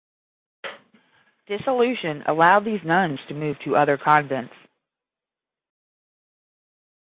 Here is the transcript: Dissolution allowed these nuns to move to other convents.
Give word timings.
Dissolution 1.45 2.23
allowed 2.25 2.65
these 2.65 2.83
nuns 2.83 3.19
to 3.27 3.35
move 3.35 3.59
to 3.59 3.75
other 3.77 3.99
convents. 3.99 4.55